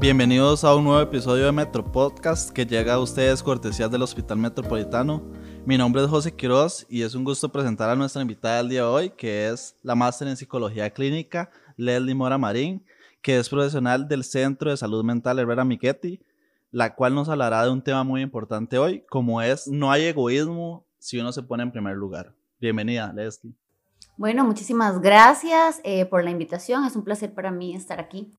[0.00, 4.38] Bienvenidos a un nuevo episodio de Metro Podcast que llega a ustedes cortesía del Hospital
[4.38, 5.20] Metropolitano.
[5.66, 8.82] Mi nombre es José Quiroz y es un gusto presentar a nuestra invitada del día
[8.82, 12.86] de hoy, que es la máster en Psicología Clínica, Leslie Mora Marín,
[13.20, 16.20] que es profesional del Centro de Salud Mental Herrera Miquetti,
[16.70, 20.86] la cual nos hablará de un tema muy importante hoy, como es no hay egoísmo
[21.00, 22.32] si uno se pone en primer lugar.
[22.60, 23.52] Bienvenida, Leslie.
[24.16, 26.84] Bueno, muchísimas gracias eh, por la invitación.
[26.84, 28.32] Es un placer para mí estar aquí.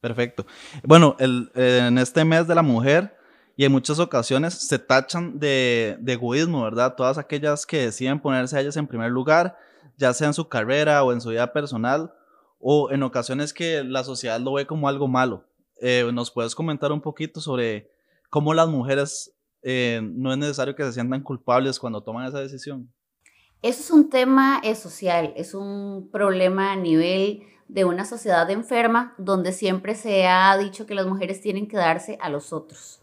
[0.00, 0.46] Perfecto.
[0.82, 3.16] Bueno, el, en este mes de la mujer
[3.56, 6.94] y en muchas ocasiones se tachan de, de, egoísmo, ¿verdad?
[6.94, 9.56] Todas aquellas que deciden ponerse a ellas en primer lugar,
[9.96, 12.12] ya sea en su carrera o en su vida personal,
[12.60, 15.44] o en ocasiones que la sociedad lo ve como algo malo.
[15.80, 17.90] Eh, ¿Nos puedes comentar un poquito sobre
[18.30, 22.92] cómo las mujeres eh, no es necesario que se sientan culpables cuando toman esa decisión?
[23.62, 29.14] Eso es un tema eh, social, es un problema a nivel de una sociedad enferma
[29.18, 33.00] donde siempre se ha dicho que las mujeres tienen que darse a los otros.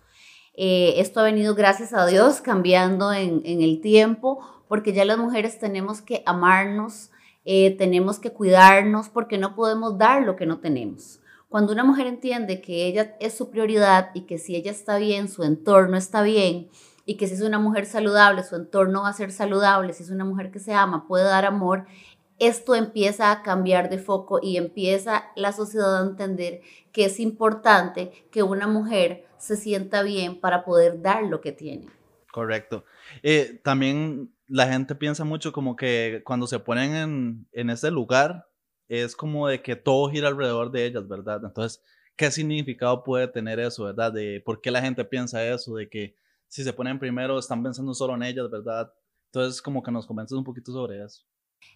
[0.55, 5.59] Eh, esto ha venido, gracias a Dios, cambiando en, el tiempo, porque ya las mujeres
[5.59, 7.09] tenemos que amarnos,
[7.43, 11.19] eh, tenemos que cuidarnos, porque no podemos dar lo que no tenemos.
[11.49, 15.27] Cuando una mujer entiende que ella es su prioridad y que si ella está bien,
[15.27, 16.69] su entorno está bien,
[17.05, 20.09] y que si es una mujer saludable, su entorno va a ser saludable, si es
[20.09, 21.85] una mujer que se ama, puede dar amor,
[22.47, 28.11] esto empieza a cambiar de foco y empieza la sociedad a entender que es importante
[28.31, 31.87] que una mujer se sienta bien para poder dar lo que tiene.
[32.31, 32.85] Correcto.
[33.21, 38.47] Eh, también la gente piensa mucho como que cuando se ponen en, ese lugar
[38.87, 41.41] es como de que todo gira alrededor de ellas, ¿verdad?
[41.43, 41.81] Entonces,
[42.15, 44.11] ¿qué significado puede tener eso, verdad?
[44.11, 46.15] De por qué la gente piensa eso, de que
[46.47, 48.91] si se ponen primero están pensando solo en ellas, ¿verdad?
[49.25, 51.23] Entonces, como que nos comentas un poquito sobre eso.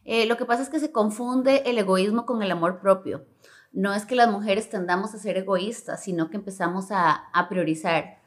[0.05, 3.25] Eh, lo que pasa es que se confunde el egoísmo con el amor propio.
[3.73, 8.19] No es que las mujeres tendamos a ser egoístas, sino que empezamos a, priorizar.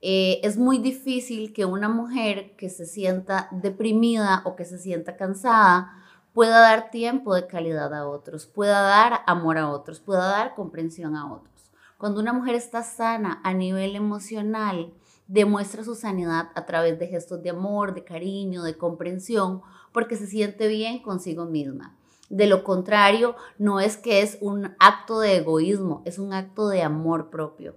[0.00, 5.16] Eh, es muy difícil que una mujer que se sienta deprimida o que se sienta
[5.16, 5.92] cansada
[6.32, 11.16] pueda dar tiempo de calidad a otros, pueda dar amor a otros, pueda dar comprensión
[11.16, 11.70] a otros.
[11.98, 14.92] Cuando una mujer está sana a nivel emocional,
[15.26, 20.26] demuestra su sanidad a través de gestos de amor, de cariño, de comprensión, porque se
[20.26, 21.98] siente bien consigo misma.
[22.28, 26.82] De lo contrario, no es que es un acto de egoísmo, es un acto de
[26.82, 27.76] amor propio.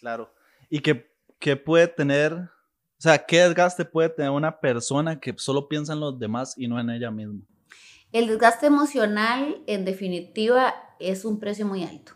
[0.00, 0.32] Claro.
[0.68, 2.48] ¿Y qué, qué puede tener, o
[2.98, 6.78] sea, qué desgaste puede tener una persona que solo piensa en los demás y no
[6.78, 7.40] en ella misma?
[8.12, 12.12] El desgaste emocional, en definitiva, es un precio muy alto.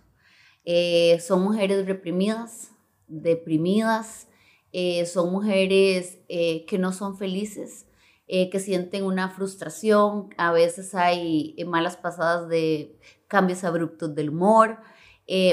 [0.65, 2.71] Eh, son mujeres reprimidas,
[3.07, 4.29] deprimidas,
[4.73, 7.87] eh, son mujeres eh, que no son felices,
[8.29, 14.79] eh, que sienten una frustración, a veces hay malas pasadas de cambios abruptos del humor,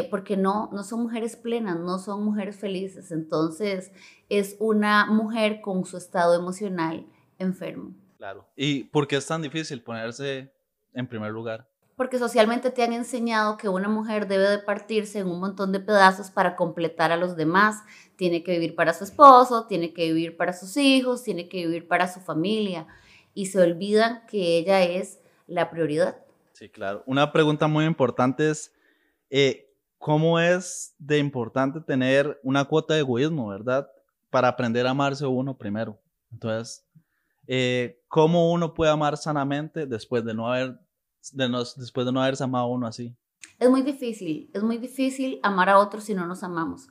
[0.09, 3.91] porque no, no son mujeres plenas, no son mujeres felices, entonces
[4.27, 7.05] es una mujer con su estado emocional
[7.37, 7.93] enfermo.
[8.17, 8.47] Claro.
[8.55, 10.51] ¿Y por qué es tan difícil ponerse
[10.93, 11.69] en primer lugar?
[11.97, 15.79] Porque socialmente te han enseñado que una mujer debe de partirse en un montón de
[15.79, 17.81] pedazos para completar a los demás.
[18.15, 21.87] Tiene que vivir para su esposo, tiene que vivir para sus hijos, tiene que vivir
[21.87, 22.85] para su familia
[23.33, 26.19] y se olvidan que ella es la prioridad.
[26.53, 27.01] Sí, claro.
[27.07, 28.71] Una pregunta muy importante es,
[29.31, 33.89] eh, ¿cómo es de importante tener una cuota de egoísmo, verdad?
[34.29, 35.99] Para aprender a amarse uno primero.
[36.31, 36.85] Entonces,
[37.47, 40.79] eh, ¿cómo uno puede amar sanamente después de no haber
[41.33, 43.15] después de no haberse amado a uno así?
[43.59, 46.87] Es muy difícil, es muy difícil amar a otros si no nos amamos.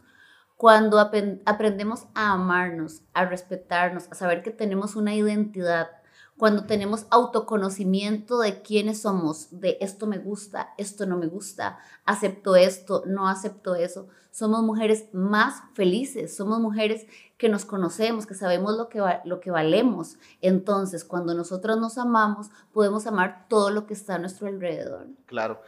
[0.56, 5.88] Cuando aprendemos a amarnos, a respetarnos, a saber que tenemos una identidad,
[6.36, 12.56] cuando tenemos autoconocimiento de quiénes somos, de esto me gusta, esto no me gusta, acepto
[12.56, 17.06] esto, no acepto eso, somos mujeres más felices, somos mujeres
[17.38, 20.18] que nos conocemos, que sabemos lo que, lo que valemos.
[20.42, 25.06] Entonces, cuando nosotros nos amamos, podemos amar todo lo que está a nuestro alrededor.
[25.24, 25.62] Claro.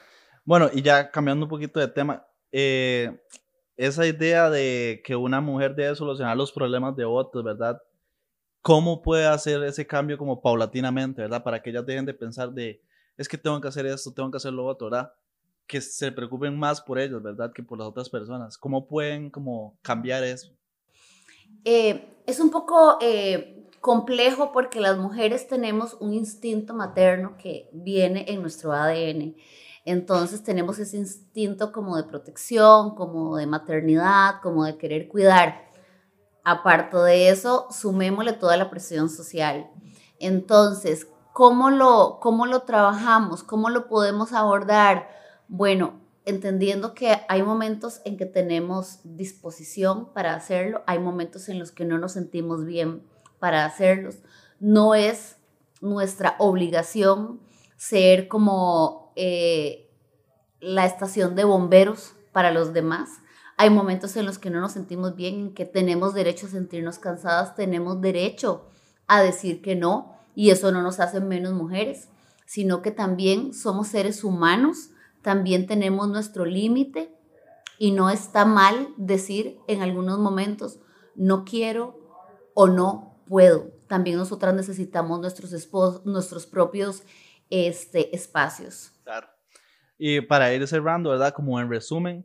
[0.44, 3.18] Bueno, y ya cambiando un poquito de tema, eh,
[3.78, 7.80] esa idea de que una mujer debe solucionar los problemas de otros, ¿verdad?
[8.68, 11.42] ¿Cómo puede hacer ese cambio como paulatinamente, ¿verdad?
[11.42, 12.82] Para que ellas dejen de pensar de,
[13.16, 14.90] es que tengo que hacer esto, tengo que hacer lo otro.
[15.66, 17.50] Que se preocupen más por ellos, ¿verdad?
[17.50, 18.58] Que por las otras personas.
[18.58, 20.52] ¿Cómo pueden como cambiar eso?
[21.64, 28.26] Eh, es un poco eh, complejo porque las mujeres tenemos un instinto materno que viene
[28.28, 29.34] en nuestro ADN.
[29.86, 35.67] Entonces tenemos ese instinto como de protección, como de maternidad, como de querer cuidar.
[36.50, 39.68] Aparte de eso, sumémosle toda la presión social.
[40.18, 43.42] Entonces, ¿cómo lo, cómo lo trabajamos?
[43.42, 45.10] ¿Cómo lo podemos abordar?
[45.48, 51.70] Bueno, entendiendo que hay momentos en que tenemos disposición para hacerlo, hay momentos en los
[51.70, 53.06] que no nos sentimos bien
[53.38, 54.16] para hacerlos.
[54.58, 55.36] No es
[55.82, 57.42] nuestra obligación
[57.76, 59.90] ser como eh,
[60.60, 63.10] la estación de bomberos para los demás.
[63.60, 67.00] Hay momentos en los que no nos sentimos bien, en que tenemos derecho a sentirnos
[67.00, 68.68] cansadas, tenemos derecho
[69.08, 72.08] a decir que no, y eso no nos hace menos mujeres,
[72.46, 74.90] sino que también somos seres humanos,
[75.22, 77.12] también tenemos nuestro límite
[77.78, 80.78] y no está mal decir en algunos momentos
[81.16, 81.98] no quiero
[82.54, 83.72] o no puedo.
[83.88, 87.02] También nosotras necesitamos nuestros, nuestros propios
[87.50, 88.92] este, espacios.
[89.02, 89.26] Claro.
[89.98, 91.34] Y para ir cerrando, ¿verdad?
[91.34, 92.24] Como en resumen,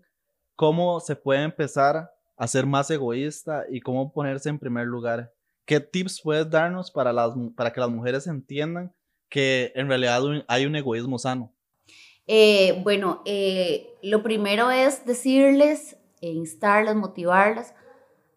[0.64, 5.34] ¿cómo se puede empezar a ser más egoísta y cómo ponerse en primer lugar?
[5.66, 8.94] ¿Qué tips puedes darnos para, las, para que las mujeres entiendan
[9.28, 11.52] que en realidad hay un egoísmo sano?
[12.28, 17.76] Eh, bueno, eh, lo primero es decirles, e instarlas, motivarlas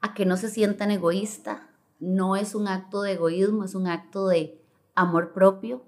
[0.01, 1.61] a que no se sientan egoístas.
[2.01, 4.61] No es un acto de egoísmo, es un acto de
[4.97, 5.85] amor propio,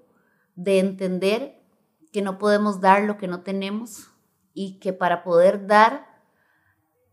[0.55, 1.59] de entender
[2.13, 4.07] que no podemos dar lo que no tenemos
[4.53, 6.08] y que para poder dar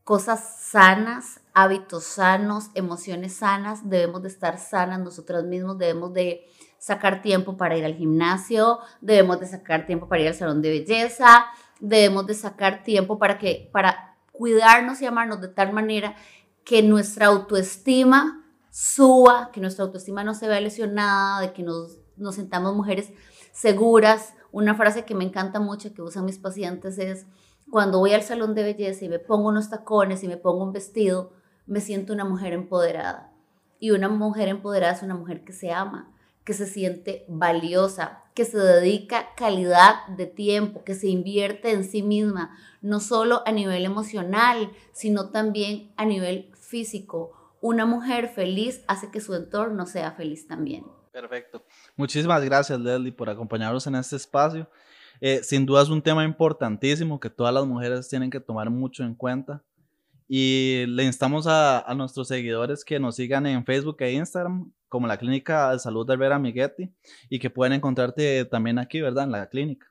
[0.06, 6.46] cosas sanas, hábitos sanos, emociones sanas, debemos de estar sanas nosotras mismos, debemos de
[6.78, 10.70] sacar tiempo para ir al gimnasio, debemos de sacar tiempo para ir al salón de
[10.70, 11.46] belleza,
[11.80, 16.14] debemos de sacar tiempo para que para cuidarnos y amarnos de tal manera
[16.62, 22.36] que nuestra autoestima suba, que nuestra autoestima no se vea lesionada, de que nos, nos
[22.36, 23.12] sentamos mujeres
[23.50, 27.26] seguras, una frase que me encanta mucho que usan mis pacientes es,
[27.70, 30.72] cuando voy al salón de belleza y me pongo unos tacones y me pongo un
[30.72, 31.32] vestido,
[31.66, 33.32] me siento una mujer empoderada.
[33.78, 36.12] Y una mujer empoderada es una mujer que se ama,
[36.44, 42.02] que se siente valiosa, que se dedica calidad de tiempo, que se invierte en sí
[42.02, 47.32] misma, no solo a nivel emocional, sino también a nivel físico.
[47.60, 50.84] Una mujer feliz hace que su entorno sea feliz también.
[51.10, 51.64] Perfecto.
[51.96, 54.68] Muchísimas gracias, Leslie, por acompañarnos en este espacio.
[55.20, 59.04] Eh, sin duda es un tema importantísimo que todas las mujeres tienen que tomar mucho
[59.04, 59.62] en cuenta.
[60.28, 65.16] Y le instamos a, nuestros seguidores que nos sigan en Facebook e Instagram como la
[65.16, 66.90] Clínica de Salud de Vera Miguetti
[67.28, 69.24] y que pueden encontrarte también aquí, ¿verdad?
[69.24, 69.90] En la clínica.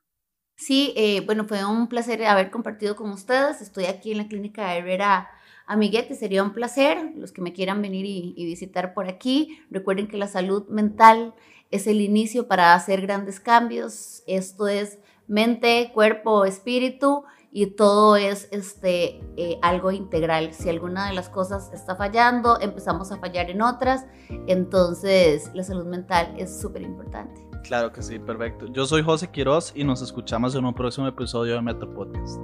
[0.57, 3.61] Sí, eh, bueno, fue un placer haber compartido con ustedes.
[3.61, 5.29] Estoy aquí en la Clínica de Herrera
[5.67, 9.59] amiguetes, sería un placer los que me quieran venir y, visitar por aquí.
[9.69, 11.33] Recuerden que la salud mental
[11.71, 14.23] es el inicio para hacer grandes cambios.
[14.27, 20.53] Esto es mente, cuerpo, espíritu y todo es este, eh, algo integral.
[20.53, 24.05] Si alguna de las cosas está fallando, empezamos a fallar en otras.
[24.47, 27.41] Entonces, la salud mental es súper importante.
[27.63, 28.67] Claro que sí, perfecto.
[28.67, 32.39] Yo soy José Quiroz y nos escuchamos en un próximo episodio de Metro Podcast.